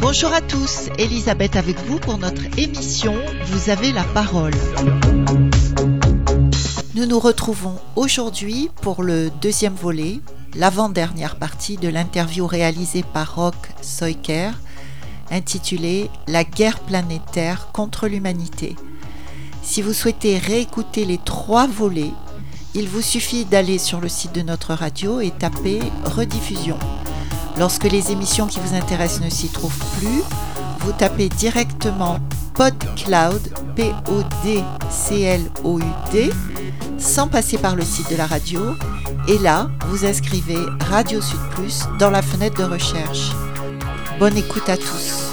[0.00, 3.14] Bonjour à tous, Elisabeth avec vous pour notre émission
[3.46, 4.50] Vous avez la parole.
[6.96, 10.18] Nous nous retrouvons aujourd'hui pour le deuxième volet,
[10.56, 14.50] l'avant-dernière partie de l'interview réalisée par Rock Soiker,
[15.34, 18.76] intitulée La guerre planétaire contre l'humanité.
[19.62, 22.12] Si vous souhaitez réécouter les trois volets,
[22.74, 26.78] il vous suffit d'aller sur le site de notre radio et taper rediffusion.
[27.58, 30.22] Lorsque les émissions qui vous intéressent ne s'y trouvent plus,
[30.80, 32.18] vous tapez directement
[32.54, 34.62] PodCloud, P-O-D-C-L-O-U-D,
[36.98, 38.60] sans passer par le site de la radio,
[39.28, 43.30] et là, vous inscrivez Radio Sud Plus dans la fenêtre de recherche.
[44.18, 45.23] Bonne écoute à tous.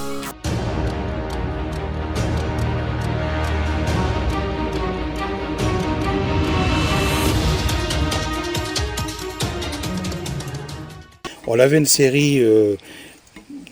[11.53, 12.77] On avait une série euh,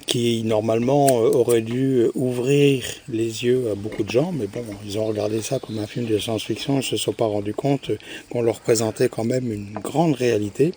[0.06, 5.00] qui normalement euh, aurait dû ouvrir les yeux à beaucoup de gens, mais bon, ils
[5.00, 7.92] ont regardé ça comme un film de science-fiction, ils ne se sont pas rendus compte
[8.30, 10.74] qu'on leur présentait quand même une grande réalité.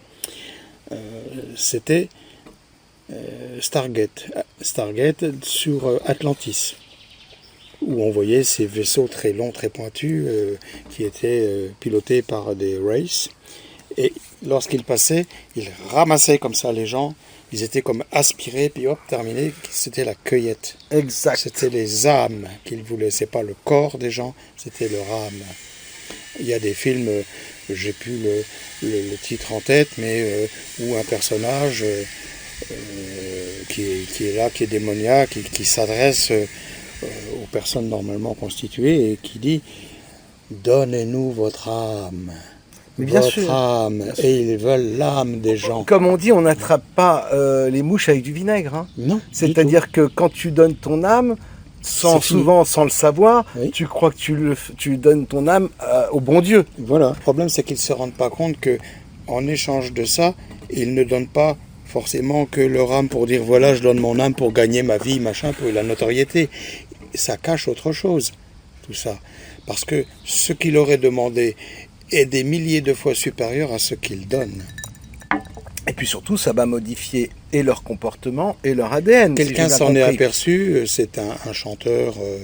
[0.92, 0.96] Euh,
[1.56, 2.08] C'était
[3.58, 4.28] Stargate,
[5.42, 6.76] sur Atlantis,
[7.80, 10.24] où on voyait ces vaisseaux très longs, très pointus,
[10.88, 13.28] qui étaient pilotés par des races.
[13.98, 14.12] Et
[14.44, 15.26] lorsqu'ils passaient,
[15.56, 17.14] ils ramassaient comme ça les gens.
[17.54, 19.52] Ils étaient comme aspirés, puis hop, terminé.
[19.70, 20.76] C'était la cueillette.
[20.90, 21.36] Exact.
[21.38, 23.10] C'était les âmes qu'ils voulaient.
[23.10, 25.42] C'est pas le corps des gens, c'était leur âme.
[26.40, 27.22] Il y a des films, euh,
[27.68, 28.42] j'ai plus le,
[28.82, 30.46] le- le titre en tête, mais euh,
[30.80, 32.04] où un personnage euh,
[33.68, 36.46] qui, est, qui est là, qui est démoniaque, qui, qui s'adresse euh,
[37.42, 39.60] aux personnes normalement constituées et qui dit
[40.50, 42.32] Donnez-nous votre âme.
[42.98, 43.50] Mais bien votre sûr.
[43.52, 43.98] âme.
[44.02, 44.24] Bien sûr.
[44.24, 45.84] Et ils veulent l'âme des gens.
[45.84, 48.74] Comme on dit, on n'attrape pas euh, les mouches avec du vinaigre.
[48.74, 48.86] hein.
[48.98, 49.20] Non.
[49.32, 51.36] C'est-à-dire que quand tu donnes ton âme,
[51.80, 53.70] sans souvent sans le savoir, Oui.
[53.72, 56.64] tu crois que tu, le, tu donnes ton âme euh, au bon Dieu.
[56.78, 57.08] Voilà.
[57.16, 58.78] Le problème, c'est qu'ils ne se rendent pas compte que,
[59.26, 60.34] en échange de ça,
[60.70, 64.34] ils ne donnent pas forcément que leur âme pour dire voilà, je donne mon âme
[64.34, 66.48] pour gagner ma vie, machin, pour la notoriété.
[67.14, 68.32] Ça cache autre chose,
[68.86, 69.18] tout ça.
[69.66, 71.56] Parce que ce qu'il aurait demandé
[72.12, 74.64] est des milliers de fois supérieur à ce qu'ils donnent.
[75.88, 79.34] Et puis surtout, ça va modifier et leur comportement et leur ADN.
[79.34, 82.38] Quelqu'un s'en est aperçu, euh, c'est un, un chanteur euh,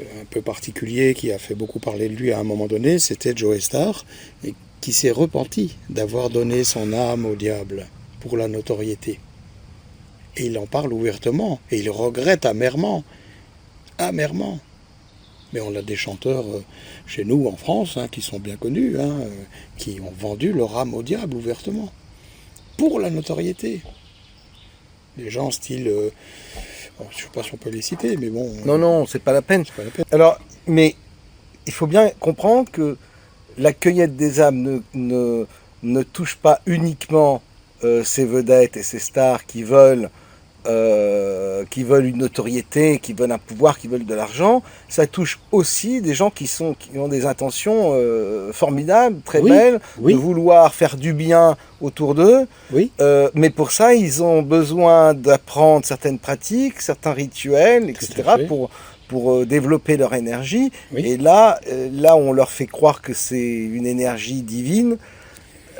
[0.00, 2.98] euh, un peu particulier qui a fait beaucoup parler de lui à un moment donné,
[2.98, 4.04] c'était Joe Star,
[4.44, 7.86] et qui s'est repenti d'avoir donné son âme au diable
[8.20, 9.20] pour la notoriété.
[10.36, 13.04] Et il en parle ouvertement, et il regrette amèrement,
[13.98, 14.58] amèrement.
[15.52, 16.64] Mais on a des chanteurs euh,
[17.06, 19.28] chez nous en France hein, qui sont bien connus, hein, euh,
[19.76, 21.92] qui ont vendu leur âme au diable ouvertement,
[22.76, 23.82] pour la notoriété.
[25.18, 25.88] Des gens style...
[25.88, 26.10] euh,
[26.98, 28.50] bon, je ne sais pas si on peut les citer, mais bon...
[28.64, 29.64] Non, non, c'est pas la peine.
[29.76, 30.04] pas la peine.
[30.10, 30.96] Alors, mais
[31.66, 32.96] il faut bien comprendre que
[33.58, 35.46] la cueillette des âmes ne, ne,
[35.82, 37.42] ne touche pas uniquement
[38.04, 40.08] ces vedettes et ces stars qui veulent,
[40.66, 44.62] euh, qui veulent une notoriété, qui veulent un pouvoir, qui veulent de l'argent.
[44.88, 49.50] Ça touche aussi des gens qui, sont, qui ont des intentions euh, formidables, très Oui,
[49.50, 50.14] belles, oui.
[50.14, 52.46] de vouloir faire du bien autour d'eux.
[52.72, 58.70] Oui, Euh, mais pour ça, ils ont besoin d'apprendre certaines pratiques, certains rituels, etc., pour,
[59.08, 60.70] pour euh, développer leur énergie.
[60.96, 63.36] Et là, euh, là, on leur fait croire que c'est
[63.78, 64.96] une énergie divine,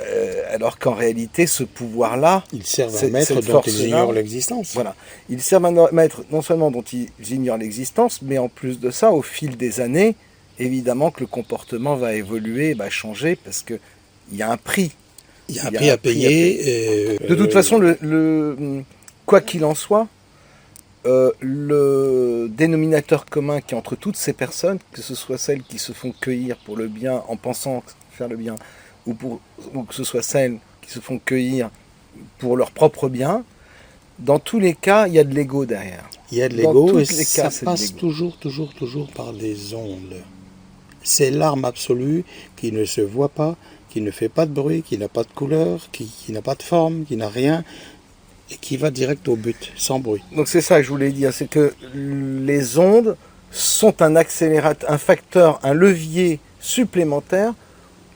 [0.06, 4.72] euh, alors qu'en réalité, ce pouvoir-là, ils servent à maître dont ils ignorent l'existence.
[4.74, 4.94] voilà,
[5.28, 9.10] ils servent à mettre non seulement dont ils ignorent l'existence, mais en plus de ça,
[9.12, 10.14] au fil des années,
[10.58, 13.78] évidemment que le comportement va évoluer, va changer, parce que
[14.30, 14.92] il y a un prix.
[15.48, 17.14] Il y a un Il y a prix un à prix à payer.
[17.14, 18.82] et, De toute euh, façon, le, le-
[19.26, 20.06] quoi qu'il en soit,
[21.04, 25.78] euh, le dénominateur commun qui est entre toutes ces personnes, que ce soit celles qui
[25.80, 27.82] se font cueillir pour le bien en pensant
[28.12, 28.54] faire le bien,
[29.06, 29.40] ou, pour,
[29.74, 31.70] ou que ce soit celles qui se font cueillir
[32.38, 33.44] pour leur propre bien,
[34.18, 36.08] dans tous les cas, il y a de l'ego derrière.
[36.30, 39.74] Il y a de l'ego et les ça cas, passe toujours, toujours, toujours par des
[39.74, 40.16] ondes.
[41.02, 42.24] C'est l'arme absolue
[42.56, 43.56] qui ne se voit pas,
[43.90, 46.54] qui ne fait pas de bruit, qui n'a pas de couleur, qui, qui n'a pas
[46.54, 47.64] de forme, qui n'a rien,
[48.50, 50.22] et qui va direct au but, sans bruit.
[50.34, 53.16] Donc c'est ça que je voulais dire, c'est que les ondes
[53.50, 57.54] sont un accélérateur, un facteur, un levier supplémentaire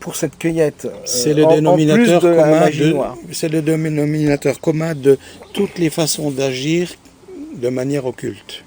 [0.07, 0.85] pour cette cueillette.
[0.85, 3.17] euh, C'est le en dénominateur plus de la commun de, noire.
[3.33, 5.19] c'est le dénominateur commun de
[5.53, 6.95] toutes les façons d'agir
[7.57, 8.63] de manière occulte.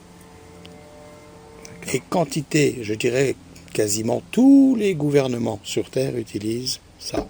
[1.94, 3.38] Et quantité, je dirais
[3.72, 7.26] quasiment tous les gouvernements sur Terre utilisent ça.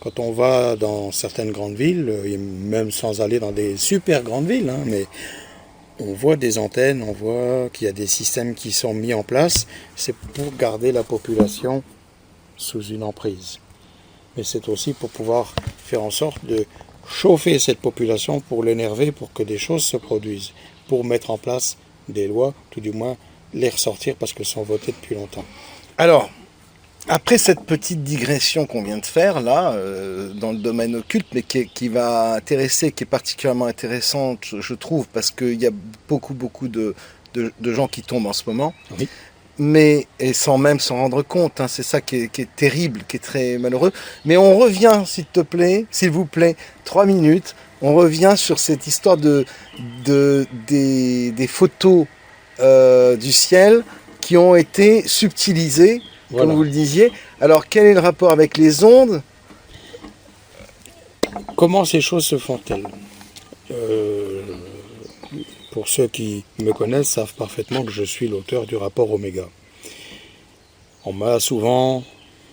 [0.00, 4.48] Quand on va dans certaines grandes villes, et même sans aller dans des super grandes
[4.48, 5.06] villes, hein, mais
[5.98, 9.22] on voit des antennes, on voit qu'il y a des systèmes qui sont mis en
[9.22, 9.66] place,
[9.96, 11.82] c'est pour garder la population
[12.56, 13.58] sous une emprise.
[14.36, 16.66] Mais c'est aussi pour pouvoir faire en sorte de
[17.08, 20.52] chauffer cette population pour l'énerver, pour que des choses se produisent,
[20.88, 21.76] pour mettre en place
[22.08, 23.16] des lois, tout du moins
[23.52, 25.44] les ressortir parce qu'elles sont votées depuis longtemps.
[25.96, 26.28] Alors,
[27.08, 31.42] après cette petite digression qu'on vient de faire là, euh, dans le domaine occulte, mais
[31.42, 35.72] qui, va intéresser, qui est particulièrement intéressante, je trouve, parce qu'il y a
[36.08, 36.94] beaucoup, beaucoup de,
[37.62, 38.74] gens qui tombent en ce moment.
[39.58, 43.20] Mais, et sans même s'en rendre compte, hein, c'est ça qui est, terrible, qui est
[43.20, 43.92] très malheureux.
[44.24, 48.86] Mais on revient, s'il te plaît, s'il vous plaît, trois minutes, on revient sur cette
[48.86, 49.44] histoire de,
[50.04, 52.06] des, photos
[52.58, 53.84] euh, du ciel
[54.20, 56.02] qui ont été subtilisées
[56.36, 57.12] comme vous le disiez.
[57.40, 59.22] Alors, quel est le rapport avec les ondes?
[61.56, 62.86] Comment ces choses se font-elles?
[63.70, 64.42] Euh,
[65.74, 69.48] Pour ceux qui me connaissent, savent parfaitement que je suis l'auteur du rapport Oméga.
[71.04, 72.04] On m'a souvent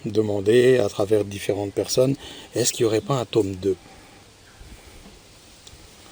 [0.05, 2.15] demandé, à travers différentes personnes,
[2.55, 3.75] est-ce qu'il n'y aurait pas un tome 2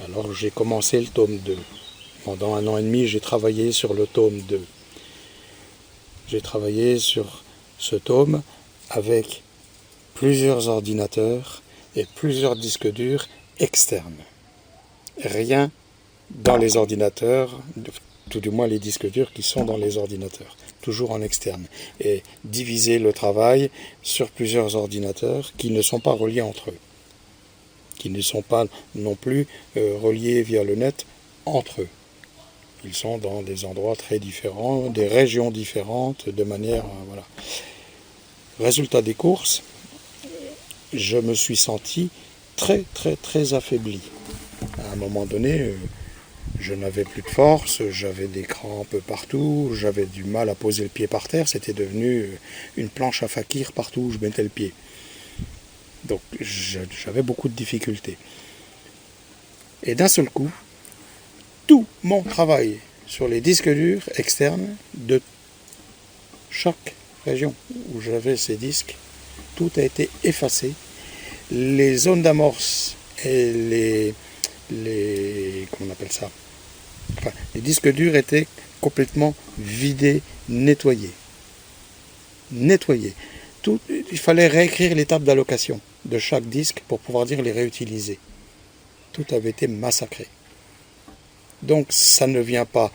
[0.06, 1.58] Alors j'ai commencé le tome 2.
[2.26, 4.62] Pendant un an et demi, j'ai travaillé sur le tome 2.
[6.28, 7.44] J'ai travaillé sur
[7.80, 8.44] ce tome
[8.92, 9.42] avec
[10.14, 11.64] plusieurs ordinateurs
[11.96, 13.28] et plusieurs disques durs
[13.58, 14.24] externes.
[15.24, 15.72] Rien
[16.31, 17.60] dans les ordinateurs,
[18.30, 21.66] tout du moins les disques durs qui sont dans les ordinateurs, toujours en externe.
[22.00, 23.72] Et diviser le travail
[24.02, 26.78] sur plusieurs ordinateurs qui ne sont pas reliés entre eux,
[27.98, 28.66] qui ne sont pas
[28.96, 29.48] non plus
[29.78, 31.06] euh, reliés via le net
[31.46, 31.90] entre eux.
[32.86, 36.86] Ils sont dans des endroits très différents, des régions différentes, de manière.
[36.86, 37.24] Euh, voilà.
[38.60, 39.64] Résultat des courses,
[40.94, 42.10] je me suis senti
[42.56, 44.00] très, très, très affaibli.
[44.78, 45.75] À un moment donné, euh,
[46.60, 50.90] je n'avais plus de force, j'avais des crampes partout, j'avais du mal à poser le
[50.90, 52.30] pied par terre, c'était devenu
[52.78, 54.74] une planche à fakir partout où je mettais le pied.
[56.06, 58.18] Donc j'avais beaucoup de difficultés.
[59.84, 60.52] Et d'un seul coup,
[61.68, 65.22] tout mon travail sur les disques durs externes de
[66.50, 66.94] chaque
[67.26, 67.54] région
[67.94, 68.96] où j'avais ces disques,
[69.56, 70.74] tout a été effacé.
[71.52, 74.14] Les zones d'amorce et les,
[74.72, 76.30] les comment on appelle ça?
[77.56, 78.48] Les disques durs étaient
[78.82, 81.12] complètement vidés, nettoyés.
[82.52, 83.14] Nettoyés.
[83.62, 88.20] Tout, il fallait réécrire l'étape d'allocation de chaque disque pour pouvoir dire les réutiliser.
[89.12, 90.28] Tout avait été massacré.
[91.62, 92.92] Donc ça ne vient pas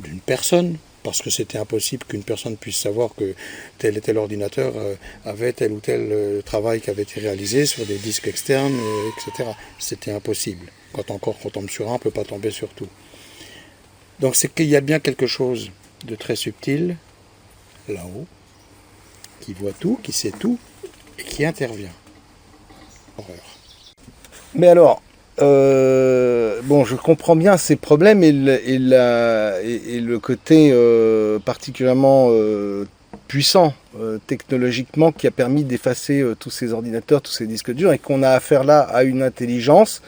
[0.00, 3.34] d'une personne, parce que c'était impossible qu'une personne puisse savoir que
[3.78, 4.94] tel et tel ordinateur euh,
[5.24, 9.30] avait tel ou tel euh, travail qui avait été réalisé sur des disques externes, euh,
[9.30, 9.50] etc.
[9.78, 10.66] C'était impossible.
[10.92, 12.88] Quand encore on tombe sur un, on ne peut pas tomber sur tout.
[14.20, 15.70] Donc c'est qu'il y a bien quelque chose
[16.06, 16.96] de très subtil
[17.88, 18.26] là-haut,
[19.40, 20.58] qui voit tout, qui sait tout,
[21.18, 21.92] et qui intervient.
[23.16, 23.36] Horreur.
[24.54, 25.02] Mais alors,
[25.40, 32.86] euh, bon, je comprends bien ces problèmes et le, côté euh, particulièrement euh,
[33.28, 33.74] puissant
[34.26, 38.30] technologiquement qui a permis d'effacer tous ces ordinateurs, tous ces disques durs et qu'on a
[38.30, 40.02] affaire là à une intelligence,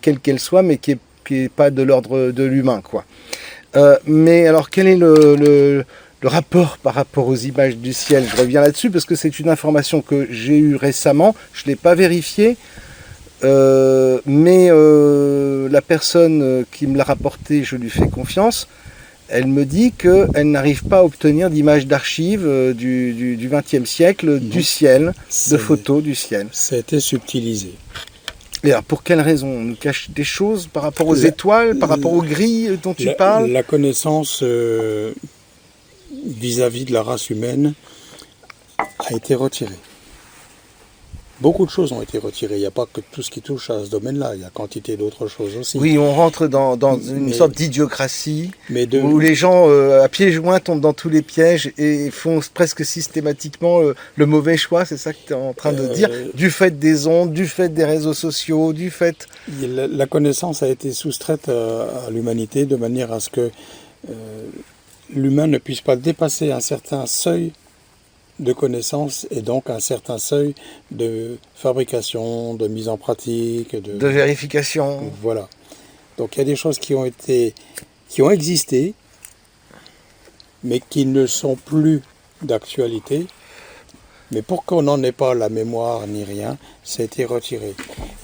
[0.00, 0.92] quelle qu'elle soit, mais qui
[1.30, 3.04] n'est pas de l'ordre de l'humain, quoi.
[4.06, 5.84] mais alors, quel est le, le,
[6.20, 8.24] le, rapport par rapport aux images du ciel?
[8.30, 11.76] Je reviens là-dessus parce que c'est une information que j'ai eue récemment, je ne l'ai
[11.76, 12.56] pas vérifiée.
[13.44, 18.68] Euh, mais euh, la personne euh, qui me l'a rapporté, je lui fais confiance,
[19.28, 25.12] elle me dit qu'elle n'arrive pas à obtenir d'images d'archives du XXe siècle du ciel,
[25.50, 26.46] de photos du ciel.
[26.52, 27.74] Ça a été subtilisé.
[28.64, 31.90] Et alors, pour quelle raison On nous cache des choses par rapport aux étoiles, par
[31.90, 35.12] rapport aux grilles dont tu parles La connaissance vis
[36.62, 37.74] à -vis de la race humaine
[38.78, 39.78] a été retirée.
[41.40, 42.56] Beaucoup de choses ont été retirées.
[42.56, 44.34] Il n'y a pas que tout ce qui touche à ce domaine-là.
[44.34, 45.78] Il y a quantité d'autres choses aussi.
[45.78, 50.80] Oui, on rentre dans, une sorte d'idiocratie où les gens euh, à pieds joints tombent
[50.80, 54.84] dans tous les pièges et font presque systématiquement euh, le mauvais choix.
[54.84, 56.08] C'est ça que tu es en train de dire.
[56.12, 59.26] Euh, du fait des ondes, du fait des réseaux sociaux, du fait.
[59.60, 63.50] La, connaissance a été soustraite à, à l'humanité de manière à ce que
[65.14, 67.52] l'humain ne puisse pas dépasser un certain seuil
[68.40, 70.54] de connaissances et donc un certain seuil
[70.90, 75.12] de fabrication, de mise en pratique, de, de vérification.
[75.22, 75.48] Voilà.
[76.18, 77.54] Donc il y a des choses qui ont été,
[78.08, 78.94] qui ont existé,
[80.62, 82.02] mais qui ne sont plus
[82.42, 83.26] d'actualité.
[84.30, 87.74] Mais pour qu'on n'en ait pas la mémoire ni rien, ça a été retiré.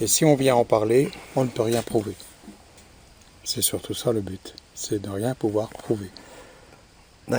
[0.01, 2.15] Et si on vient en parler, on ne peut rien prouver.
[3.43, 6.09] C'est surtout ça le but, c'est de rien pouvoir prouver.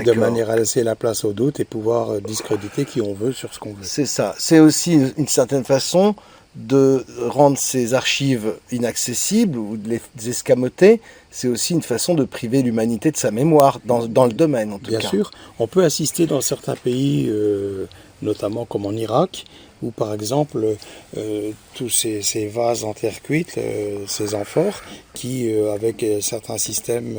[0.01, 3.33] De manière à laisser la place au doute et pouvoir euh, discréditer qui on veut
[3.33, 3.83] sur ce qu'on veut.
[3.83, 4.35] C'est ça.
[4.39, 6.15] C'est aussi une, une certaine façon
[6.55, 11.01] de rendre ces archives inaccessibles ou de les escamoter.
[11.31, 14.79] C'est aussi une façon de priver l'humanité de sa mémoire, dans, dans le domaine en
[14.79, 15.09] tout Bien cas.
[15.09, 17.87] sûr, on peut assister dans certains pays, euh,
[18.21, 19.45] notamment comme en Irak,
[19.83, 20.77] où par exemple
[21.17, 24.81] euh, tous ces, ces vases en terre cuite, euh, ces amphores,
[25.15, 27.17] qui euh, avec certains systèmes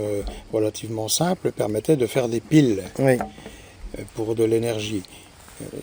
[0.51, 3.17] relativement simples permettaient de faire des piles Oui.
[4.15, 5.03] pour de l'énergie.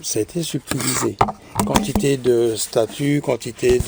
[0.02, 1.16] Ça a été subtilisé.
[1.66, 3.80] Quantité de statues, quantité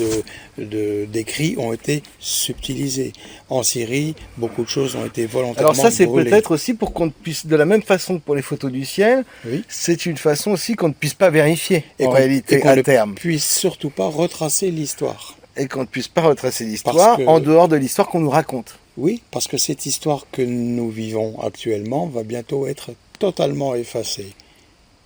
[0.59, 3.13] de, d'écrits ont été subtilisés.
[3.49, 7.11] En Syrie, beaucoup de choses ont été volontairement Alors ça, c'est peut-être aussi pour qu'on
[7.11, 9.65] puisse, de la même façon que pour les photos du ciel, Oui.
[9.69, 12.77] c'est une façon aussi qu'on ne puisse pas vérifier Et en qu'on- réalité et à
[12.77, 13.15] ne terme.
[13.15, 15.37] puisse surtout pas retracer l'histoire.
[15.57, 18.79] Et qu'on ne puisse pas retracer l'histoire que- en dehors de l'histoire qu'on nous raconte.
[18.97, 24.33] Oui, parce que cette histoire que nous vivons actuellement va bientôt être totalement effacée.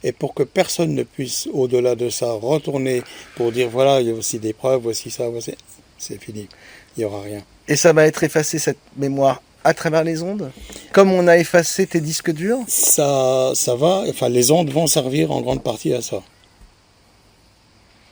[0.03, 3.03] Et pour que personne ne puisse, au-delà de ça, retourner
[3.37, 5.55] pour dire voilà, il y a aussi des preuves, voici ça, voici.
[5.99, 6.49] C'est fini.
[6.97, 7.43] Il n'y aura rien.
[7.69, 10.53] Et ça va être effacé cette mémoire à travers les ondes?
[10.93, 12.61] Comme on a effacé tes disques durs?
[12.69, 16.23] Ça, ça va, enfin, les ondes vont servir en grande partie à ça.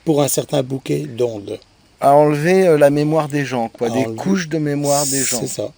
[0.04, 1.58] Pour un certain bouquet d'ondes.
[2.00, 5.22] à enlever euh, la mémoire des gens, quoi, À des enlever- couches de mémoire des
[5.22, 5.40] gens.
[5.40, 5.72] C'est ça.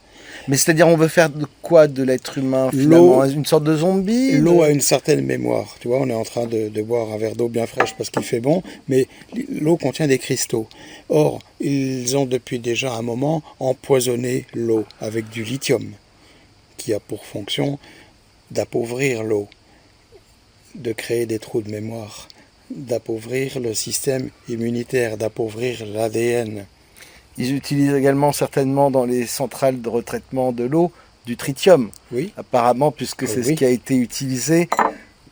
[0.48, 3.24] Mais c'est-à-dire, on veut faire de quoi de l'être humain finalement?
[3.24, 5.76] Une sorte de zombie L'eau de- a une certaine mémoire.
[5.80, 8.10] Tu vois, on est en train de, de boire un verre d'eau bien fraîche parce
[8.10, 9.08] qu'il fait bon, mais
[9.50, 10.68] l'eau contient des cristaux.
[11.08, 15.92] Or, ils ont depuis déjà un moment empoisonné l'eau avec du lithium,
[16.76, 17.78] qui a pour fonction
[18.52, 19.48] d'appauvrir l'eau,
[20.76, 22.28] de créer des trous de mémoire,
[22.70, 26.66] d'appauvrir le système immunitaire, d'appauvrir l'ADN.
[27.38, 30.90] Ils utilisent également certainement dans les centrales de retraitement de l'eau
[31.26, 33.44] du tritium, Oui, apparemment, puisque c'est Oui.
[33.46, 34.68] ce qui a été utilisé,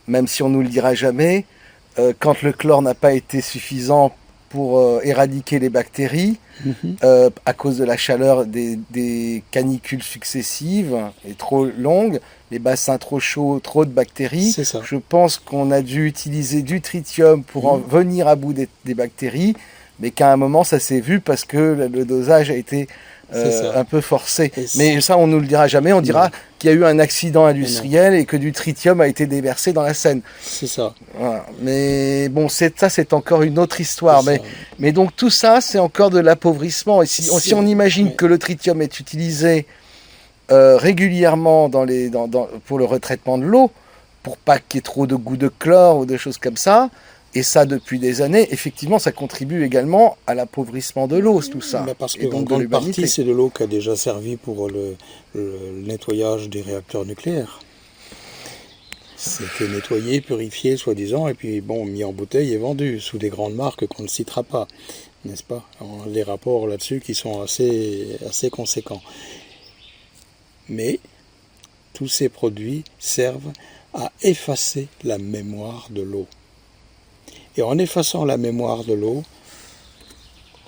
[0.08, 1.44] même si on nous le dira jamais,
[1.98, 4.12] euh, quand le chlore n'a pas été suffisant
[4.50, 6.96] pour euh, éradiquer les bactéries, Mhm.
[7.02, 10.96] euh, à cause de la chaleur des, des canicules successives
[11.28, 12.20] et trop longues,
[12.52, 14.52] les bassins trop chauds, trop de bactéries.
[14.52, 14.80] c'est ça.
[14.84, 17.84] Je pense qu'on a dû utiliser du tritium pour en Mhm.
[17.88, 19.54] venir à bout des, des bactéries,
[20.00, 22.88] mais qu'à un moment ça s'est vu parce que le, dosage a été
[23.34, 24.52] euh, un peu forcé.
[24.76, 25.92] Mais ça, on nous le dira jamais.
[25.92, 29.26] On dira qu'il y a eu un accident industriel et que du tritium a été
[29.26, 30.20] déversé dans la Seine.
[30.42, 30.94] C'est ça.
[31.18, 31.44] Voilà.
[31.62, 34.22] Mais bon, ça, c'est encore une autre histoire.
[34.24, 34.42] Mais, ça.
[34.78, 37.02] mais donc tout ça, c'est encore de l'appauvrissement.
[37.02, 39.66] Et si, on- si C'est- on imagine que le tritium est utilisé
[40.52, 43.70] euh, régulièrement dans les, dans, dans- pour le retraitement de l'eau,
[44.22, 46.90] pour pas qu'il y ait trop de goût de chlore ou de choses comme ça,
[47.34, 51.82] et ça depuis des années, effectivement, ça contribue également à l'appauvrissement de l'eau, tout ça.
[51.86, 53.96] Mais parce Et que donc en de grande partie, c'est de l'eau qui a déjà
[53.96, 54.96] servi pour le,
[55.34, 57.60] le nettoyage des réacteurs nucléaires.
[59.16, 63.54] C'était nettoyé, purifié, soi-disant, et puis bon, mis en bouteille et vendu sous des grandes
[63.54, 64.68] marques qu'on ne citera pas,
[65.24, 65.66] n'est-ce pas?
[65.80, 69.02] On a des rapports là-dessus qui sont assez, assez conséquents.
[70.68, 71.00] Mais
[71.94, 73.52] tous ces produits servent
[73.94, 76.26] à effacer la mémoire de l'eau.
[77.56, 79.22] Et en effaçant la mémoire de l'eau,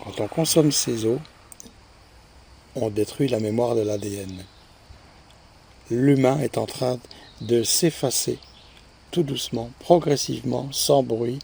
[0.04, 1.18] quand on consomme ces eaux,
[2.76, 4.30] on détruit la mémoire de l'ADN.
[5.90, 6.98] L'humain est en train
[7.40, 8.38] de s'effacer
[9.10, 11.38] tout doucement, progressivement, sans bruit,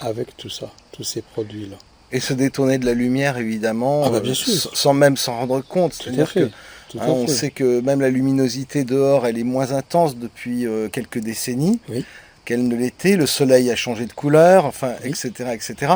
[0.00, 1.76] avec tout ça, tous ces produits-là.
[2.12, 4.76] Et se détourner de la lumière, évidemment, Ah bah, bien euh, sûr.
[4.76, 5.94] sans même s'en rendre compte.
[5.94, 6.50] C'est-à-dire que
[6.98, 11.18] hein, on sait que même la luminosité dehors, elle est moins intense depuis euh, quelques
[11.18, 12.04] décennies Oui.
[12.46, 13.16] Qu'elle ne l'était.
[13.16, 15.10] Le soleil a changé de couleur, enfin, Oui.
[15.10, 15.92] etc., etc.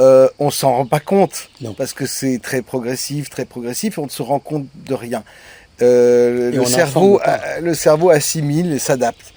[0.00, 1.72] Euh, on s'en rend pas compte Non.
[1.72, 3.98] parce que c'est très progressif, très progressif.
[3.98, 5.24] On ne se rend compte de rien.
[5.80, 9.32] Euh, le cerveau, a- le cerveau assimile et s'adapte.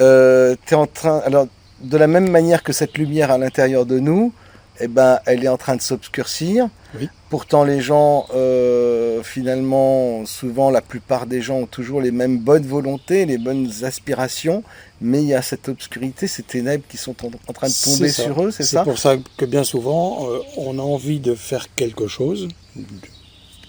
[0.00, 1.46] Euh, t'es en train, alors,
[1.80, 4.32] de la même manière que cette lumière à l'intérieur de nous,
[4.80, 6.68] eh ben, elle est en train de s'obscurcir.
[6.94, 7.08] Oui.
[7.28, 12.66] Pourtant, les gens, euh, finalement, souvent, la plupart des gens ont toujours les mêmes bonnes
[12.66, 14.62] volontés, les bonnes aspirations,
[15.00, 18.08] mais il y a cette obscurité, ces ténèbres qui sont en, en train de tomber
[18.08, 21.20] C'est sur eux, c'est C'est ça pour ça que bien souvent, euh, on a envie
[21.20, 22.48] de faire quelque chose.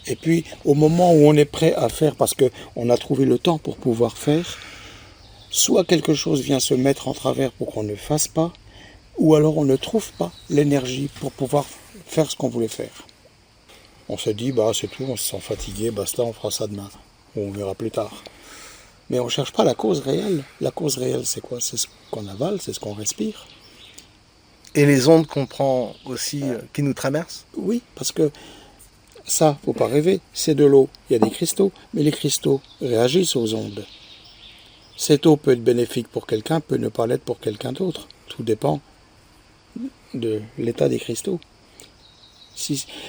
[0.07, 3.37] Et puis, au moment où on est prêt à faire, parce qu'on a trouvé le
[3.37, 4.57] temps pour pouvoir faire,
[5.51, 8.53] soit quelque chose vient se mettre en travers pour qu'on ne fasse pas,
[9.17, 11.65] ou alors on ne trouve pas l'énergie pour pouvoir
[12.05, 13.05] faire ce qu'on voulait faire.
[14.09, 16.89] On se dit, bah c'est tout, on se sent fatigué, basta, on fera ça demain.
[17.35, 18.23] Ou on verra plus tard.
[19.09, 20.43] Mais on ne cherche pas la cause réelle.
[20.61, 21.59] La cause réelle, c'est quoi?
[21.61, 23.45] C'est ce qu'on avale, c'est ce qu'on respire.
[24.75, 27.45] Et les ondes qu'on prend aussi, euh, qui nous traversent?
[27.55, 28.31] Oui, parce que
[29.25, 30.89] ça, faut pas rêver, c'est de l'eau.
[31.09, 33.85] Il y a des cristaux, mais les cristaux réagissent aux ondes.
[34.97, 38.07] Cette eau peut être bénéfique pour quelqu'un, peut ne pas l'être pour quelqu'un d'autre.
[38.27, 38.81] Tout dépend
[40.13, 41.39] de l'état des cristaux.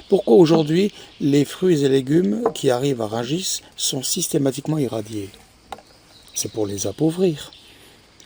[0.08, 5.28] Pourquoi aujourd'hui les fruits et légumes qui arrivent à Rungis sont systématiquement irradiés?
[6.34, 7.52] C'est pour les appauvrir.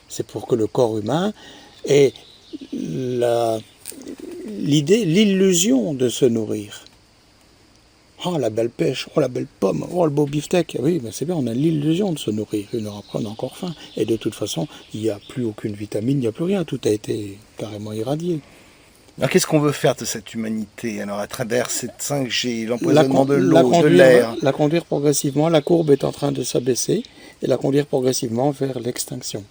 [0.08, 1.32] C'est pour que le corps humain
[1.86, 2.12] ait
[4.46, 6.84] l'idée, l'illusion de se nourrir.
[8.26, 10.78] Oh la belle pêche, oh la belle pomme, oh le beau beefsteak.
[10.80, 12.66] Oui, mais c'est bien, on a l'illusion de se nourrir.
[12.72, 13.74] Une heure après, on a encore faim.
[13.96, 16.64] Et de toute façon, il n'y a plus aucune vitamine, il n'y a plus rien.
[16.64, 18.40] Tout a été carrément irradié.
[19.18, 23.24] Alors qu'est-ce qu'on veut faire de cette humanité Alors à travers cette 5G, La, l'empoisonnement
[23.24, 27.04] de l'eau, de l'air, la conduire progressivement, la courbe est en train de s'abaisser
[27.40, 29.44] et la conduire progressivement vers l'extinction.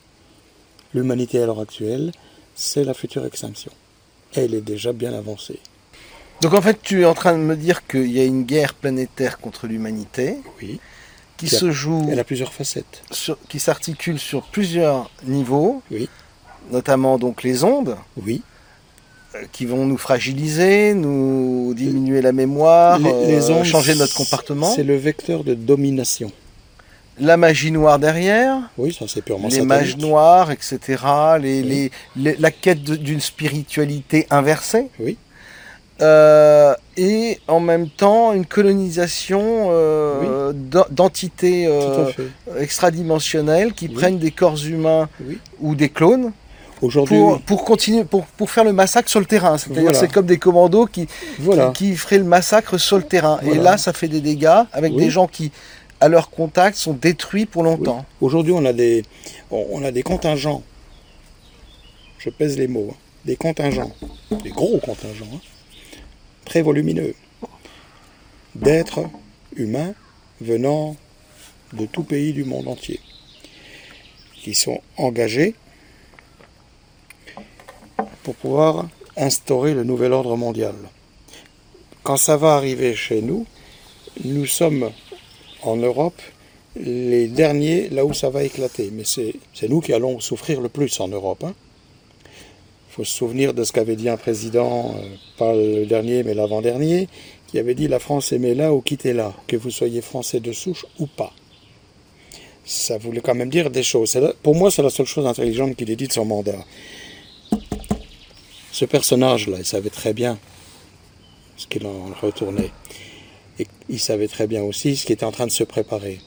[0.94, 2.12] L'humanité à l'heure actuelle,
[2.56, 3.72] c'est la future extinction.
[4.36, 5.60] Elle est déjà bien avancée.
[6.42, 8.74] Donc en fait, tu es en train de me dire qu'il y a une guerre
[8.74, 10.82] planétaire contre l'humanité Oui.
[11.38, 13.02] qui Qui a- se joue, Elle a plusieurs facettes.
[13.12, 16.10] sur- qui s'articule sur plusieurs niveaux, Oui.
[16.72, 18.42] notamment donc les ondes Oui.
[19.36, 24.72] Euh, qui vont nous fragiliser, nous diminuer la mémoire, euh, ondes, changer notre comportement.
[24.76, 26.32] C'est le vecteur de domination.
[27.20, 29.70] La magie noire derrière, Oui, ça c'est purement les satanique.
[29.70, 30.80] mages noirs, etc.
[31.40, 31.68] Les, Oui.
[31.68, 31.92] les-
[32.32, 34.88] les- la quête d'une spiritualité inversée.
[35.00, 35.18] Oui.
[36.02, 42.10] Euh, et en même temps une colonisation euh, d'en- d'entités euh,
[42.60, 43.94] extradimensionnelles qui Oui.
[43.94, 45.38] prennent des corps humains Oui.
[45.62, 46.32] ou des clones
[46.84, 49.58] Aujourd'hui, pour, pour continuer pour, pour faire le massacre sur le terrain.
[49.58, 49.98] C'est-à-dire Voilà.
[50.00, 51.08] c'est comme des commandos qui,
[51.40, 51.72] voilà.
[51.72, 53.40] qui, qui feraient le massacre sur le terrain.
[53.42, 55.04] Et là, ça fait des dégâts avec Oui.
[55.04, 55.52] des gens qui,
[56.02, 58.06] à leur contact, sont détruits pour longtemps.
[58.22, 59.04] Aujourd'hui, on a des,
[59.50, 60.62] on on a des contingents.
[62.20, 62.90] Je pèse les mots.
[62.92, 62.98] hein.
[63.26, 63.94] Des contingents,
[64.44, 65.40] des gros contingents, hein,
[66.44, 67.16] très volumineux,
[68.54, 69.00] d'êtres
[69.56, 69.94] humains
[70.42, 70.98] venant
[71.72, 73.00] de tout pays du monde entier,
[74.44, 75.56] qui sont engagés
[78.24, 78.88] pour pouvoir
[79.18, 80.76] instaurer le nouvel ordre mondial.
[82.04, 83.46] Quand ça va arriver chez nous,
[84.24, 84.92] nous sommes
[85.62, 86.22] en Europe
[86.76, 88.90] les derniers là où ça va éclater.
[88.92, 91.46] Mais c'est nous qui allons souffrir le plus en Europe.
[91.46, 96.36] Il faut se souvenir de ce qu'avait dit un président, euh, pas le dernier mais
[96.36, 97.08] l'avant-dernier,
[97.48, 101.08] qui avait dit la France aimez-la ou quittez-la, que vous soyez français de souche ou
[101.08, 101.34] pas.
[102.66, 104.18] Ça voulait quand même dire des choses.
[104.42, 106.64] Pour moi, c'est la seule chose intelligente qu'il ait dit de son mandat.
[108.74, 110.40] Ce personnage-là, il savait très bien
[111.58, 112.72] ce qu'il en retournait.
[113.60, 116.20] Et il savait très bien aussi ce qui était en train de se préparer.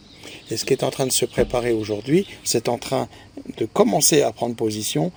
[0.48, 3.08] Et ce qui est en train de se préparer aujourd'hui, c'est en train
[3.56, 5.10] de commencer à prendre position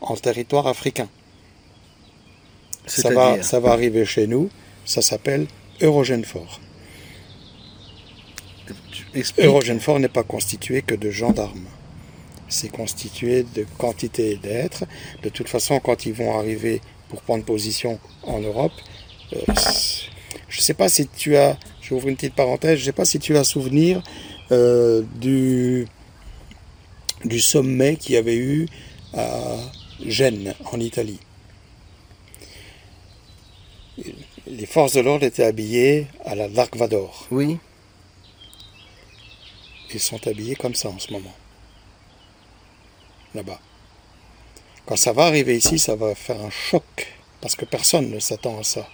[0.00, 1.10] en territoire africain.
[2.86, 4.48] Ça va, ça va arriver chez nous,
[4.86, 5.46] ça s'appelle
[5.82, 6.60] Eurogène Fort.
[9.38, 11.68] Eurogène Fort n'est pas constitué que de gendarmes.
[12.48, 14.84] C'est constitué de quantités d'êtres.
[15.22, 18.72] De toute façon, quand ils vont arriver pour prendre position en Europe,
[19.32, 19.40] euh,
[20.48, 23.04] je ne sais pas si tu as, j'ouvre une petite parenthèse, je ne sais pas
[23.04, 24.02] si tu as souvenir
[24.52, 25.86] euh, du,
[27.24, 28.66] du sommet qu'il y avait eu
[29.14, 29.56] à
[30.06, 31.20] Gênes, en Italie.
[34.46, 37.26] Les forces de l'ordre étaient habillées à la Dark Vador.
[37.30, 37.58] Oui.
[39.92, 41.32] Ils sont habillés comme ça en ce moment.
[43.34, 43.58] Là-bas.
[44.86, 46.84] Quand ça va arriver ici, ça va faire un choc.
[47.40, 48.86] Parce que personne ne s'attend à ça.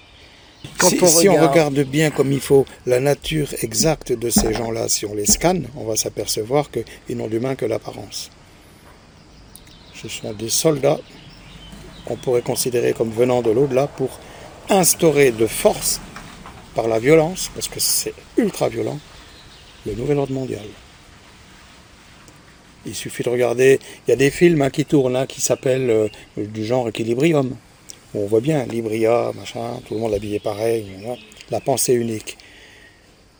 [0.78, 4.28] Quand si on si on regarde- regarde bien comme il faut la nature exacte de
[4.28, 8.30] ces gens-là, si on les scanne, on va s'apercevoir qu'ils n'ont d'humain que l'apparence.
[9.94, 10.98] Ce sont des soldats
[12.04, 14.18] qu'on pourrait considérer comme venant de l'au-delà pour
[14.68, 16.00] instaurer de force,
[16.74, 18.98] par la violence, parce que c'est ultra violent,
[19.86, 20.64] le nouvel ordre mondial.
[22.86, 25.90] Il suffit de regarder, il y a des films hein, qui tournent hein, qui s'appellent
[25.90, 27.54] euh, du genre Equilibrium.
[28.14, 30.86] On voit bien Libria, machin, tout le monde habillé pareil,
[31.50, 32.38] la pensée unique.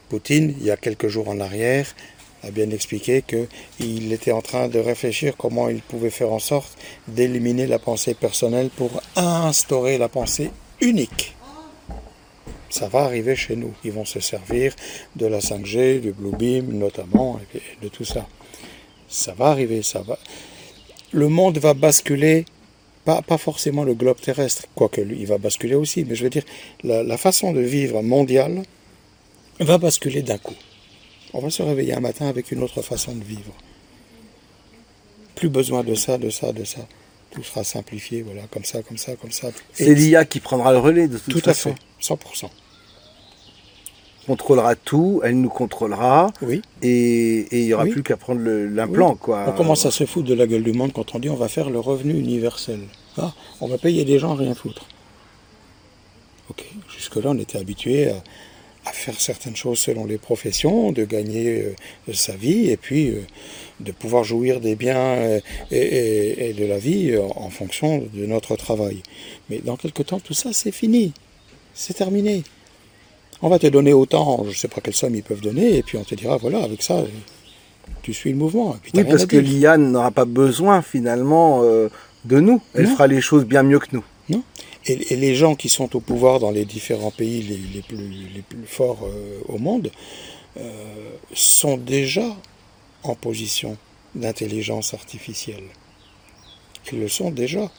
[0.09, 1.95] Poutine, il y a quelques jours en arrière,
[2.43, 6.77] a bien expliqué qu'il était en train de réfléchir comment il pouvait faire en sorte
[7.09, 10.51] d'éliminer la pensée personnelle pour instaurer la pensée
[10.81, 11.35] unique.
[12.71, 13.75] Ça va arriver chez nous.
[13.85, 14.75] Ils vont se servir
[15.17, 18.27] de la 5G, du Blue Beam notamment, et de tout ça.
[19.11, 20.19] Ça va arriver, ça va.
[21.13, 22.45] Le monde va basculer,
[23.05, 26.31] pas, pas forcément le globe terrestre, quoique lui, il va basculer aussi, mais je veux
[26.31, 26.45] dire,
[26.85, 28.63] la, la façon de vivre mondiale
[29.59, 30.55] va basculer d'un coup.
[31.33, 33.53] On va se réveiller un matin avec une autre façon de vivre.
[35.35, 36.87] Plus besoin de ça, de ça, de ça.
[37.33, 39.51] Tout sera simplifié, voilà, comme ça, comme ça, comme ça.
[39.73, 41.71] C'est l'IA qui prendra le relais de toute tout façon.
[41.73, 42.51] Tout à fait, 100%.
[44.27, 46.31] Contrôlera tout, elle nous contrôlera.
[46.43, 46.63] Oui.
[46.83, 47.91] Et il n'y aura Oui.
[47.91, 49.47] plus qu'à prendre l'implant, quoi.
[49.49, 51.49] On commence à se foutre de la gueule du monde quand on dit on va
[51.49, 52.81] faire le revenu universel.
[53.19, 54.87] Ah, on va payer des gens à rien foutre.
[56.49, 58.23] Ok, jusque-là on était habitué à,
[58.87, 61.63] à faire certaines choses selon les professions, de gagner
[62.09, 63.23] euh, sa vie et puis euh,
[63.81, 68.27] de pouvoir jouir des biens euh, et, et- et de la vie en fonction de
[68.27, 69.03] notre travail.
[69.49, 71.13] Mais dans quelque temps tout ça c'est fini,
[71.75, 72.43] c'est terminé.
[73.43, 75.83] On va te donner autant, je ne sais pas quelle somme ils peuvent donner, et
[75.83, 77.03] puis on te dira voilà avec ça
[78.03, 78.75] tu suis le mouvement.
[78.75, 81.89] Et puis t'as Oui, rien parce que l'IA n'aura pas besoin finalement euh,
[82.25, 82.61] de nous.
[82.75, 82.93] Elle Non.
[82.93, 84.05] fera les choses bien mieux que nous.
[84.29, 84.43] Non.
[84.87, 88.29] Et, et les gens qui sont au pouvoir dans les différents pays les, les plus,
[88.35, 89.91] les plus forts euh, au monde
[90.59, 90.63] euh,
[91.35, 92.25] sont déjà
[93.03, 93.77] en position
[94.15, 95.65] d'intelligence artificielle.
[96.93, 97.71] Ils le sont déjà.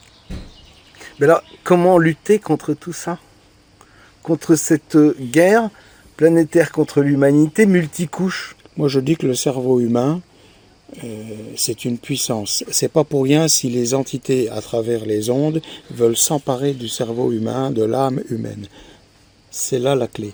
[1.18, 3.18] Mais alors, comment lutter contre tout ça?
[4.22, 5.70] Contre cette guerre
[6.16, 10.20] planétaire contre l'humanité multicouche Moi, je dis que le cerveau humain,
[11.02, 11.08] euh,
[11.56, 12.64] c'est une puissance.
[12.70, 17.32] C'est pas pour rien si les entités à travers les ondes veulent s'emparer du cerveau
[17.32, 18.66] humain, de l'âme humaine.
[19.50, 20.32] C'est là la clé.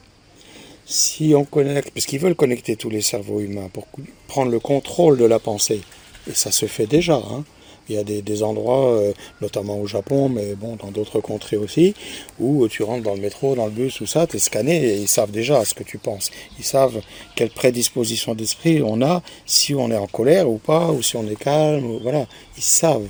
[0.85, 3.87] Si on connecte, parce qu'ils veulent connecter tous les cerveaux humains pour
[4.27, 5.81] prendre le contrôle de la pensée,
[6.29, 7.17] et ça se fait déjà.
[7.17, 7.45] hein.
[7.89, 11.95] Il y a des, endroits, euh, notamment au Japon, mais bon, dans d'autres contrées aussi,
[12.39, 14.97] où tu rentres dans le métro, dans le bus, ou ça, tu es scanné et
[14.97, 16.31] ils savent déjà ce que tu penses.
[16.59, 17.01] Ils savent
[17.35, 21.27] quelle prédisposition d'esprit on a, si on est en colère ou pas, ou si on
[21.29, 22.27] est calme, voilà.
[22.57, 23.09] Ils savent,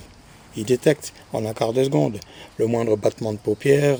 [0.56, 2.18] ils détectent en un quart de seconde
[2.58, 3.98] le moindre battement de paupières,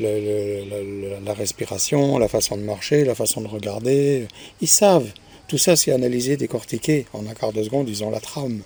[0.00, 4.26] la respiration, la façon de marcher, la façon de regarder.
[4.60, 5.10] Ils savent.
[5.46, 7.06] Tout ça, c'est analysé, décortiqué.
[7.14, 8.60] En un quart de seconde, ils ont la trame.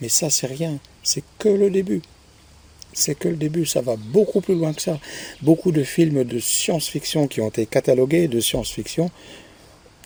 [0.00, 0.78] Mais ça, c'est rien.
[1.02, 2.02] C'est que le début.
[2.92, 3.66] C'est que le début.
[3.66, 4.98] Ça va beaucoup plus loin que ça.
[5.42, 9.10] Beaucoup de films de science-fiction qui ont été catalogués de science-fiction,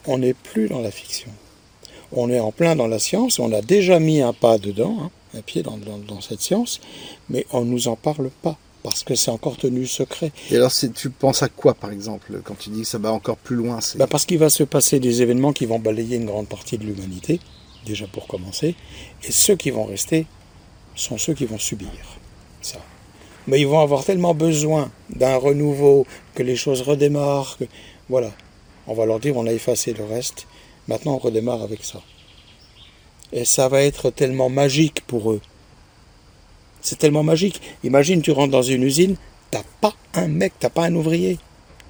[0.07, 1.31] on n'est plus dans la fiction.
[2.13, 3.39] On est en plein dans la science.
[3.39, 6.81] On a déjà mis un pas dedans, hein, un pied dans, dans- dans cette science,
[7.29, 10.33] mais on ne nous en parle pas parce que c'est encore tenu secret.
[10.51, 13.37] Et alors, tu penses à quoi, par exemple, quand tu dis que ça va encore
[13.37, 16.25] plus loin c'est- Bah, parce qu'il va se passer des événements qui vont balayer une
[16.27, 17.41] grande partie de l'humanité,
[17.85, 18.75] déjà pour commencer,
[19.25, 20.27] et ceux qui vont rester
[20.95, 21.91] sont ceux qui vont subir
[22.61, 22.79] ça.
[23.47, 27.65] Mais ils vont avoir tellement besoin d'un renouveau, que les choses redémarrent, que
[28.09, 28.31] voilà.
[28.87, 30.47] On va leur dire on a effacé le reste,
[30.87, 32.01] maintenant on redémarre avec ça.
[33.33, 35.41] Et ça va être tellement magique pour eux.
[36.81, 37.61] C'est tellement magique.
[37.85, 39.17] Imagine, tu rentres dans une usine,
[39.51, 41.39] t'as pas un mec, t'as pas un ouvrier.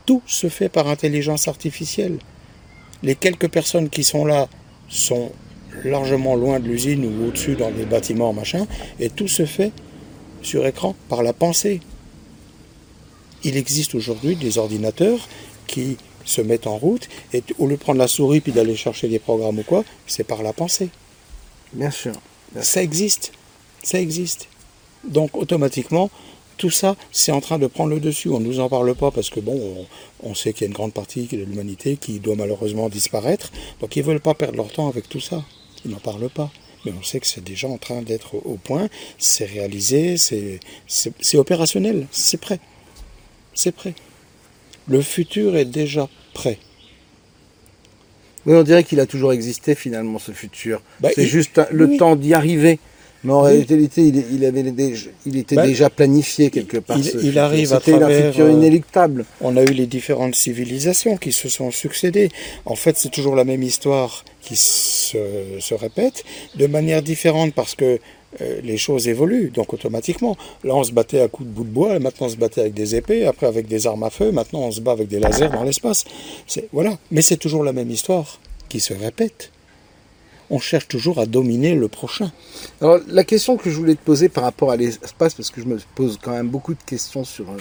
[0.07, 2.18] Tout se fait par intelligence artificielle.
[3.03, 4.48] Les quelques personnes qui sont là
[4.88, 5.31] sont
[5.85, 8.67] largement loin de l'usine ou au-dessus dans des bâtiments, machin,
[9.01, 9.73] et tout se fait
[10.43, 11.81] sur écran par la pensée.
[13.45, 15.29] Il existe aujourd'hui des ordinateurs
[15.67, 19.09] qui se mettent en route et au lieu de prendre la souris puis d'aller chercher
[19.09, 20.91] des programmes ou quoi, c'est par la pensée.
[21.73, 22.12] Bien sûr.
[22.61, 23.33] Ça existe.
[23.83, 24.49] Ça existe.
[25.05, 26.11] Donc automatiquement,
[26.57, 28.29] tout ça, c'est en train de prendre le dessus.
[28.31, 29.87] On ne nous en parle pas parce que bon,
[30.23, 33.53] on, on sait qu'il y a une grande partie de l'humanité qui doit malheureusement disparaître.
[33.81, 35.45] Donc ils veulent pas perdre leur temps avec tout ça.
[35.88, 36.51] Ils n'en parlent pas.
[36.85, 38.88] Mais on sait que c'est déjà en train d'être au point.
[39.18, 40.61] C'est réalisé, c'est
[41.35, 42.61] opérationnel, c'est prêt.
[43.55, 43.94] C'est prêt.
[44.87, 46.59] Le futur est déjà prêt.
[48.46, 50.81] Oui, on dirait qu'il a toujours existé finalement ce futur.
[51.01, 51.96] Bah, c'est il- juste le oui.
[51.96, 52.79] temps d'y arriver.
[53.24, 53.64] Mais en Oui.
[53.66, 56.96] réalité, il, il avait déjà, il était Bah, déjà planifié quelque part.
[56.98, 59.24] il- il arrive à C'était travers, futur euh, inéluctable.
[59.40, 62.28] On a eu les différentes civilisations qui se sont succédées.
[62.64, 65.18] En fait, c'est toujours la même histoire qui se,
[65.59, 66.22] se répète
[66.57, 67.98] de manière différente parce que
[68.40, 69.50] euh, les choses évoluent.
[69.50, 72.31] Donc automatiquement, là on se battait à coups de bout de bois, et maintenant on
[72.31, 74.92] se battait avec des épées, après avec des armes à feu, maintenant on se bat
[74.92, 76.04] avec des lasers dans l'espace.
[76.46, 79.50] C'est voilà, mais c'est toujours la même histoire qui se répète.
[80.50, 82.32] On cherche toujours à dominer le prochain.
[82.80, 85.66] Alors, la question que je voulais te poser par rapport à l'espace, parce que je
[85.66, 87.56] me pose quand même beaucoup de questions sur, euh,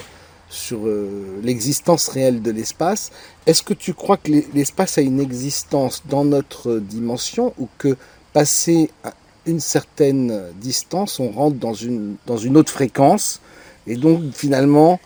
[0.50, 3.12] sur euh, l'existence réelle de l'espace,
[3.46, 7.98] est-ce que tu crois que l'e- l'espace a une existence dans notre dimension ou que
[8.32, 9.14] passé à
[9.46, 13.40] une certaine distance, on rentre dans une, dans une autre fréquence
[13.86, 15.00] et donc finalement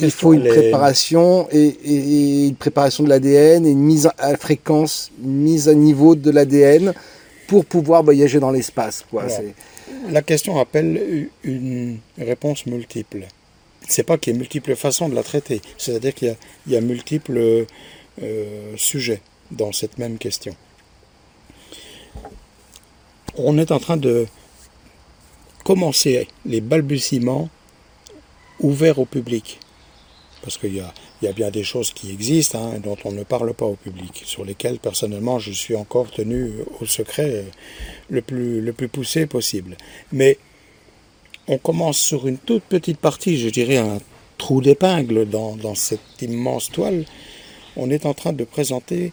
[0.00, 4.36] il faut une préparation et, et- et une préparation de l'ADN et une mise à
[4.36, 6.94] fréquence, une mise à niveau de l'ADN
[7.48, 9.04] pour pouvoir voyager dans l'espace.
[9.10, 9.24] Quoi.
[9.24, 9.36] Voilà.
[9.36, 13.26] C'est- La question appelle une réponse multiple.
[13.88, 15.60] C'est pas qu'il y a multiples façons de la traiter.
[15.78, 17.66] C'est-à-dire qu'il y a, il y a multiples
[18.22, 18.44] euh,
[18.76, 20.54] sujets dans cette même question.
[23.36, 24.26] on est en train de
[25.64, 27.48] commencer les balbutiements
[28.60, 29.58] ouverts au public.
[30.42, 33.66] Parce qu'il y a, bien des choses qui existent hein, dont on ne parle pas
[33.66, 37.44] au public, sur lesquelles personnellement je suis encore tenu au secret
[38.10, 39.76] le plus, le plus poussé possible.
[40.10, 40.38] Mais
[41.46, 43.98] on commence sur une toute petite partie, je dirais un
[44.36, 47.04] trou d'épingle dans cette immense toile.
[47.76, 49.12] On est en train de présenter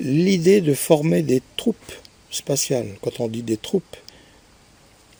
[0.00, 1.92] l'idée de former des troupes
[2.30, 2.96] spatiales.
[3.02, 3.96] Quand on dit des troupes,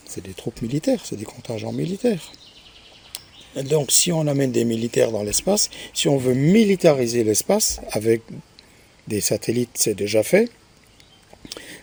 [0.05, 2.33] c'est des troupes militaires, c'est des contingents militaires.
[3.57, 8.23] Donc si on amène des militaires dans l'espace, si on veut militariser l'espace avec
[9.09, 10.51] des satellites, c'est déjà fait.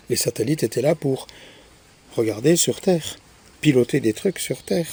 [0.08, 1.26] Les satellites étaient là pour
[2.16, 3.18] regarder sur Terre,
[3.60, 4.86] piloter des trucs sur Terre.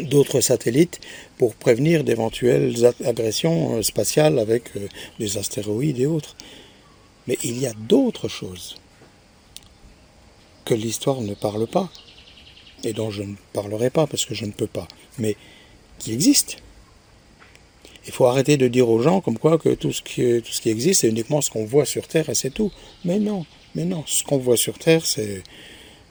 [0.00, 1.00] D'autres satellites
[1.38, 4.88] pour prévenir d'éventuelles agressions euh, spatiales avec euh,
[5.20, 6.36] des astéroïdes et autres.
[7.28, 8.76] Mais il y a d'autres choses
[10.64, 11.90] que l'histoire ne parle pas
[12.82, 14.88] et dont je ne parlerai pas parce que je ne peux pas.
[15.18, 15.36] Mais
[16.04, 16.58] qui existe.
[18.06, 20.60] Il faut arrêter de dire aux gens comme quoi que tout ce qui, tout ce
[20.60, 22.70] qui existe, c'est uniquement ce qu'on voit sur Terre et c'est tout.
[23.04, 25.42] Mais non, mais non, ce qu'on voit sur Terre, c'est,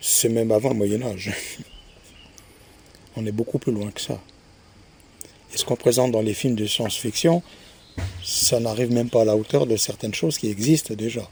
[0.02, 1.32] c'est même avant le Moyen Âge.
[3.16, 4.20] On est beaucoup plus loin que ça.
[5.54, 7.44] Et ce qu'on présente dans les films de science-fiction,
[8.24, 11.30] ça n'arrive même pas à la hauteur de certaines choses qui existent déjà.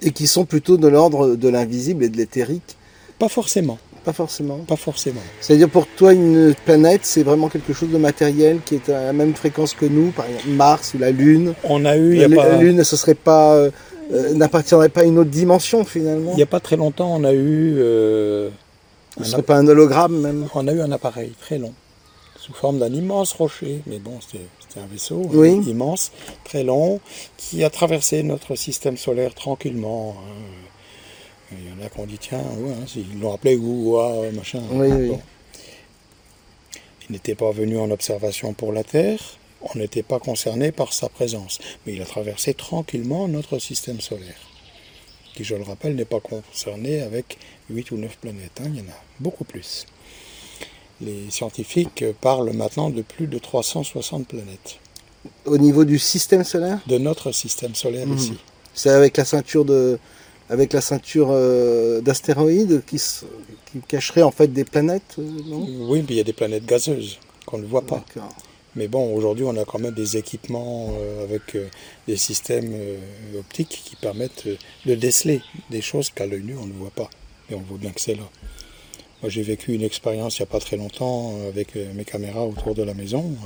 [0.00, 2.76] Et qui sont plutôt de l'ordre de l'invisible et de l'éthérique
[3.18, 3.78] Pas forcément.
[4.04, 4.58] Pas forcément.
[4.58, 5.20] Pas forcément.
[5.40, 9.12] C'est-à-dire pour toi, une planète, c'est vraiment quelque chose de matériel qui est à la
[9.14, 11.54] même fréquence que nous, par exemple Mars ou la Lune.
[11.64, 12.16] On a eu.
[12.16, 12.56] la, pas...
[12.58, 13.70] Lune, ce serait pas, euh,
[14.34, 16.32] n'appartiendrait pas à une autre dimension finalement.
[16.32, 17.76] Il n'y a pas très longtemps, on a eu.
[17.78, 18.50] Euh,
[19.18, 20.48] ce serait pas un hologramme même.
[20.54, 21.72] On a eu un appareil très long,
[22.36, 25.62] sous forme d'un immense rocher, mais bon, c'était un vaisseau oui.
[25.66, 26.12] immense,
[26.44, 27.00] très long,
[27.38, 30.16] qui a traversé notre système solaire tranquillement.
[30.18, 30.68] Hein.
[31.58, 34.62] Il y en a qui ont dit, tiens, ouais, hein, ils l'ont appelé Gouwa, machin.
[34.70, 35.16] Oui, oui.
[37.08, 39.20] Il n'était pas venu en observation pour la Terre,
[39.60, 44.40] on n'était pas concerné par sa présence, mais il a traversé tranquillement notre système solaire,
[45.34, 47.38] qui, je le rappelle, n'est pas concerné avec
[47.68, 49.86] 8 ou 9 planètes, hein, il y en a beaucoup plus.
[51.00, 54.78] Les scientifiques parlent maintenant de plus de 360 planètes.
[55.44, 56.80] Au niveau du système solaire?
[56.86, 58.16] De notre système solaire mmh.
[58.16, 58.34] ici.
[58.74, 59.98] C'est avec la ceinture de,
[60.50, 65.66] avec la ceinture euh, d'astéroïdes qui, qui, cacherait en fait des planètes, euh, non?
[65.88, 68.04] Oui, mais il y a des planètes gazeuses qu'on ne voit pas.
[68.76, 71.56] Mais bon, aujourd'hui, on a quand même des équipements euh, avec
[72.08, 72.74] des systèmes
[73.38, 74.48] optiques qui permettent
[74.84, 77.08] de déceler des choses qu'à l'œil nu, on ne voit pas.
[77.50, 78.28] Et on voit bien que c'est là.
[79.22, 82.74] Moi, j'ai vécu une expérience il n'y a pas très longtemps avec mes caméras autour
[82.74, 83.36] de la maison,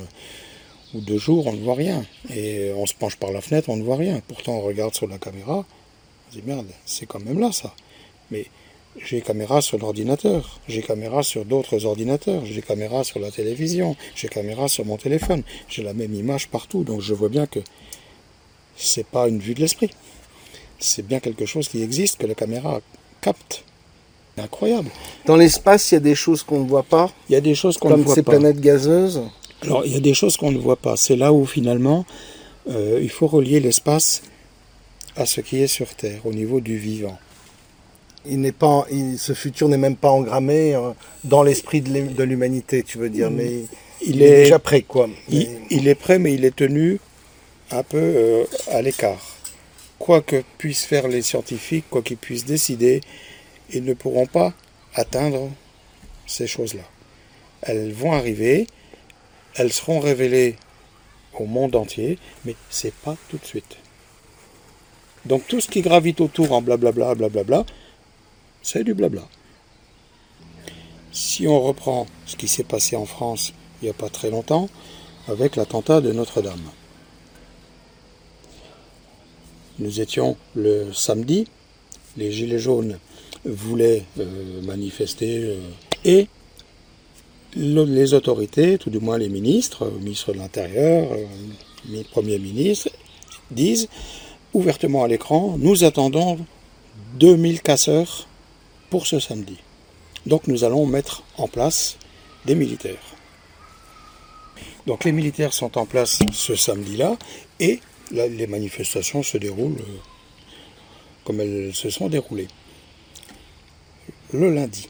[0.95, 2.05] où deux jours, on ne voit rien.
[2.35, 4.21] Et on se penche par la fenêtre, on ne voit rien.
[4.27, 5.67] Pourtant, on regarde sur la caméra,
[6.29, 7.75] on dit merde, c'est quand même là ça.
[8.31, 8.47] Mais
[9.05, 14.29] j'ai caméra sur l'ordinateur, j'ai caméra sur d'autres ordinateurs, j'ai caméra sur la télévision, j'ai
[14.29, 17.61] caméra sur mon téléphone, j'ai la même image partout, donc je vois bien que
[18.77, 19.91] c'est pas une vue de l'esprit.
[20.79, 22.81] C'est bien quelque chose qui existe que la caméra
[23.21, 23.64] capte.
[24.37, 24.91] C'est incroyable.
[25.27, 27.11] Dans l'espace, il y a des choses qu'on ne voit pas.
[27.29, 28.07] Il y a des choses qu'on ne voit pas.
[28.07, 29.23] Comme ces planètes gazeuses.
[29.62, 30.97] Alors, il y a des choses qu'on ne voit pas.
[30.97, 32.07] C'est là où finalement,
[32.71, 34.23] euh, il faut relier l'espace
[35.18, 37.18] à ce qui est sur Terre, au niveau du vivant.
[38.24, 40.92] Il n'est pas, ce futur n'est même pas engrammé euh,
[41.24, 43.64] dans l'esprit de l'humanité, tu veux dire, mais
[44.00, 45.09] il, est, déjà prêt, quoi.
[45.28, 47.00] Il, est prêt, mais il est tenu
[47.72, 49.37] un peu euh, à l'écart.
[49.98, 53.00] Quoi que puissent faire les scientifiques, quoi qu'ils puissent décider,
[53.72, 54.52] ils ne pourront pas
[54.94, 55.50] atteindre
[56.26, 56.85] ces choses-là.
[57.62, 58.68] Elles vont arriver,
[59.57, 60.54] elles seront révélées
[61.35, 63.78] au monde entier, mais c'est pas tout de suite.
[65.29, 67.64] Donc tout ce qui gravite autour en blablabla, blablabla,
[68.62, 69.23] c'est du blabla.
[71.12, 74.69] Si on reprend ce qui s'est passé en France il n'y a pas très longtemps,
[75.29, 76.71] avec l'attentat de Notre-Dame.
[79.79, 81.47] Nous étions le samedi,
[82.17, 82.99] les Gilets jaunes
[83.45, 85.61] voulaient euh, manifester euh,
[86.05, 86.27] et
[87.55, 91.09] les autorités, tout du moins les ministres, le ministre de l'Intérieur,
[91.88, 92.91] le Premier ministre,
[93.51, 93.88] disent
[94.55, 96.39] ouvertement à l'écran, nous attendons
[97.15, 98.27] 2000 casseurs
[98.91, 99.57] pour ce samedi.
[100.27, 101.99] Donc nous allons mettre en place
[102.45, 102.97] des militaires.
[104.87, 107.17] Donc les militaires sont en place ce samedi-là
[107.61, 107.81] et
[108.11, 109.99] les manifestations se déroulent euh,
[111.25, 112.49] comme elles se sont déroulées.
[114.33, 114.89] Le lundi,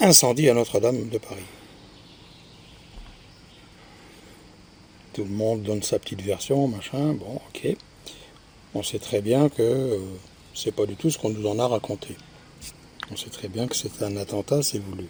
[0.00, 1.42] incendie à Notre-Dame de Paris.
[5.12, 7.76] Tout le monde donne sa petite version, machin, bon, ok.
[8.74, 9.98] On sait très bien que euh,
[10.54, 12.16] C'est pas du tout ce qu'on nous en a raconté.
[13.10, 15.08] On sait très bien que c'est un attentat, c'est voulu.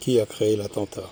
[0.00, 1.08] Qui a créé l'attentat?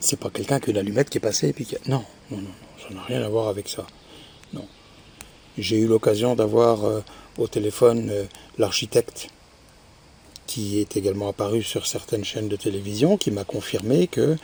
[0.00, 1.76] C'est pas quelqu'un que l'allumette qui est passée et puis qui...
[1.86, 2.50] Non, non, non,
[2.82, 3.86] ça n'a rien à voir avec ça.
[4.52, 4.66] Non.
[5.56, 7.00] J'ai eu l'occasion d'avoir euh,
[7.38, 8.24] au téléphone euh,
[8.58, 9.28] l'architecte
[10.46, 14.36] qui est également apparu sur certaines chaînes de télévision, qui m'a confirmé que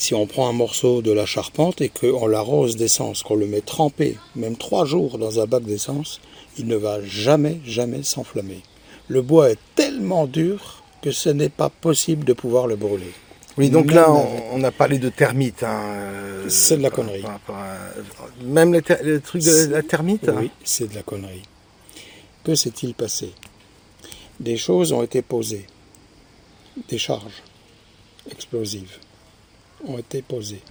[0.00, 3.60] si on prend un morceau de la charpente et qu'on l'arrose d'essence, qu'on le met
[3.60, 6.22] trempé, même trois jours dans un bac d'essence,
[6.56, 8.62] il ne va jamais, jamais s'enflammer.
[9.08, 13.12] Le bois est tellement dur que ce n'est pas possible de pouvoir le brûler.
[13.58, 15.62] Oui, donc là, on, a parlé de termites.
[15.62, 17.24] Hein, euh, c'est de la connerie.
[18.42, 18.80] Même les,
[19.20, 21.42] trucs de la termite Oui, c'est de la connerie.
[22.42, 23.32] Que s'est-il passé?
[24.38, 25.66] Des choses ont été posées.
[26.88, 27.42] Des charges
[28.30, 28.96] explosives
[29.86, 30.62] ont été posées.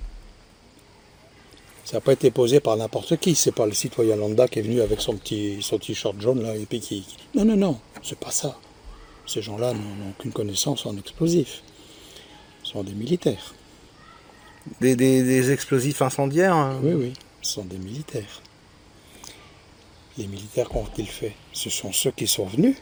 [1.86, 3.34] Ça n'a pas été posé par n'importe qui.
[3.34, 6.56] C'est pas le citoyen lambda qui est venu avec son petit, son short jaune là
[6.56, 7.06] et puis qui.
[7.34, 8.60] Non, non, non, c'est pas ça.
[9.26, 11.64] Ces gens-là n'ont aucune connaissance en explosifs.
[12.64, 13.54] Ce sont des militaires.
[14.82, 18.42] Des, explosifs incendiaires hein Oui, oui, ce sont des militaires.
[20.18, 21.34] Les militaires, qu'ont-ils fait?
[21.54, 22.76] Ce sont ceux qui sont venus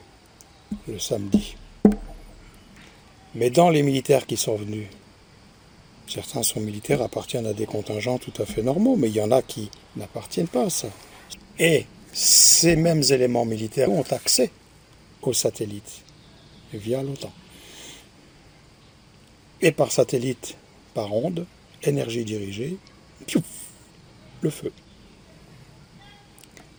[0.87, 1.55] le samedi.
[3.35, 4.87] Mais dans les militaires qui sont venus,
[6.07, 9.31] Certains sont militaires, appartiennent à des contingents tout à fait normaux, mais il y en
[9.31, 10.87] a qui n'appartiennent pas à ça.
[11.59, 14.51] Et ces mêmes éléments militaires ont accès
[15.21, 16.03] aux satellites
[16.73, 17.31] via l'OTAN.
[19.61, 20.55] Et par satellite,
[20.93, 21.45] par onde,
[21.83, 22.77] énergie dirigée,
[24.41, 24.71] le feu.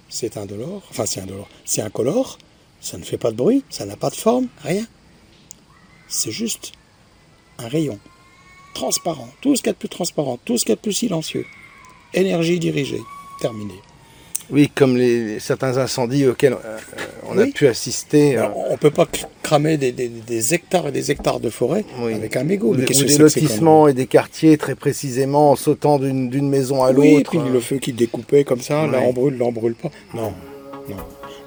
[0.08, 2.38] C'est indolore, enfin c'est indolore, c'est incolore,
[2.80, 4.86] ça ne fait pas de bruit, ça n'a pas de forme, rien.
[6.08, 6.72] C'est juste
[7.58, 7.98] un rayon
[8.78, 10.80] transparent, tout ce qu'il y a de plus transparent, tout ce qu'il y a de
[10.80, 11.44] plus silencieux.
[12.14, 13.00] Énergie dirigée,
[13.40, 13.74] terminé.
[14.50, 16.78] Oui, comme les, certains incendies auxquels euh,
[17.28, 18.38] on a pu assister.
[18.38, 19.06] Euh, on ne peut pas
[19.42, 22.68] cramer des, hectares et des hectares de forêt avec un mégot.
[22.68, 27.32] Ou, des, lotissements et des quartiers très précisément en sautant d'une maison à l'autre.
[27.34, 29.90] Oui, puis le feu qui découpait comme ça, là on brûle, là on brûle pas.
[30.14, 30.32] Non,
[30.88, 30.96] non.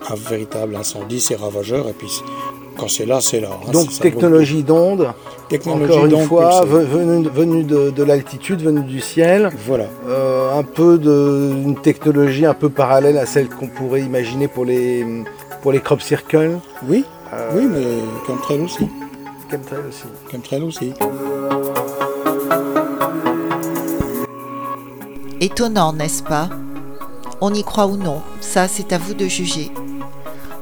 [0.09, 2.09] Un véritable incendie, c'est ravageur et puis
[2.77, 3.49] quand c'est là, c'est là.
[3.51, 5.13] Hein, Donc technologie d'onde,
[5.67, 9.49] encore une fois, venue, de, l'altitude, venue du ciel.
[9.65, 9.85] Voilà.
[10.07, 14.65] Euh, un peu de une technologie un peu parallèle à celle qu'on pourrait imaginer pour
[14.65, 15.05] les
[15.61, 16.59] pour les crop circles.
[16.87, 17.05] Oui.
[17.33, 18.87] Euh, oui, mais chemtrail aussi.
[19.49, 20.03] Chemtrail aussi.
[20.31, 20.93] Chemtrail aussi.
[25.39, 26.49] Étonnant, n'est-ce pas?
[27.41, 29.71] On y croit ou non, ça c'est à vous de juger.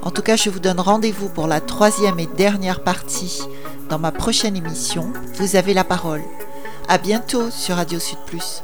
[0.02, 3.42] En tout cas, je vous donne rendez-vous pour la troisième et dernière partie
[3.88, 5.12] dans ma prochaine émission.
[5.34, 6.22] Vous avez la parole.
[6.88, 8.62] À bientôt sur Radio Sud Plus.